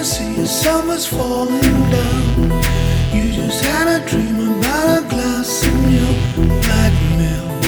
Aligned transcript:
was 0.00 1.06
falling 1.06 1.60
down. 1.60 2.50
You 3.12 3.32
just 3.32 3.62
had 3.62 3.86
a 3.86 4.06
dream 4.08 4.58
about 4.58 4.98
a 4.98 5.08
glass 5.08 5.62
in 5.62 5.76
milk, 5.90 6.18
black 6.62 6.94
milk, 7.20 7.60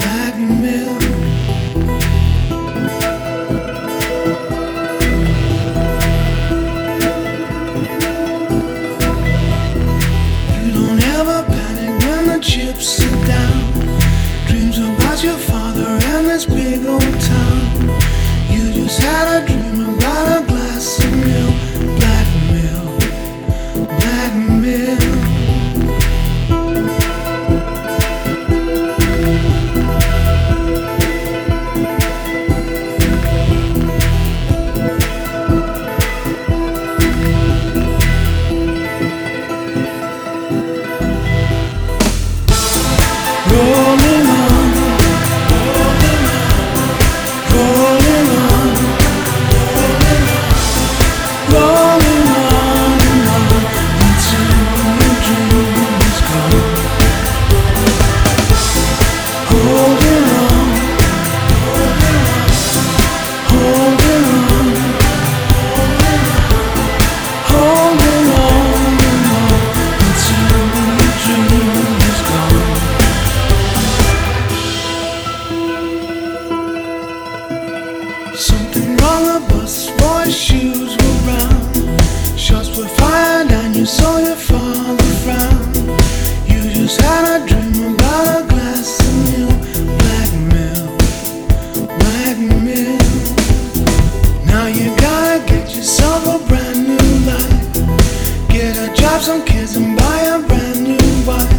black 0.00 0.34
milk. 0.64 1.02
You 10.64 10.72
don't 10.72 11.02
ever 11.16 11.44
panic 11.54 12.02
when 12.02 12.22
the 12.30 12.38
chips 12.42 13.00
are 13.00 13.26
down. 13.26 13.72
Dreams 14.48 14.78
about 14.78 15.22
your 15.22 15.38
father 15.38 15.86
and 15.86 16.26
this 16.26 16.46
big 16.46 16.84
old 16.84 17.20
town. 17.20 17.64
You 18.50 18.72
just 18.72 19.00
had 19.00 19.17
Rolling 43.50 43.97
shoes 80.30 80.96
were 80.96 81.22
brown. 81.24 81.72
Shots 82.36 82.76
were 82.76 82.88
fired 82.88 83.50
and 83.50 83.74
you 83.74 83.86
saw 83.86 84.18
your 84.18 84.36
father 84.36 85.02
frown. 85.24 85.72
You 86.46 86.60
just 86.70 87.00
had 87.00 87.40
a 87.42 87.46
dream 87.46 87.94
about 87.94 88.42
a 88.42 88.44
glass 88.46 89.00
of 89.00 89.14
milk, 89.30 89.58
black 90.00 90.30
milk. 92.52 93.00
Now 94.46 94.66
you 94.66 94.94
gotta 94.96 95.38
get 95.46 95.74
yourself 95.74 96.26
a 96.26 96.38
brand 96.46 96.86
new 96.88 97.08
life. 97.30 97.72
Get 98.48 98.76
a 98.76 98.92
job, 98.94 99.22
some 99.22 99.42
kids, 99.44 99.76
and 99.76 99.96
buy 99.96 100.20
a 100.20 100.40
brand 100.46 100.84
new 100.84 101.24
bike. 101.24 101.50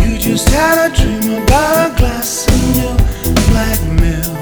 You 0.00 0.18
just 0.18 0.48
had 0.48 0.90
a 0.90 0.94
dream 0.96 1.30
about 1.42 1.92
a 1.92 1.94
glass 1.96 2.46
of 2.48 2.76
milk, 2.76 2.98
black 3.50 3.80
milk 4.00 4.38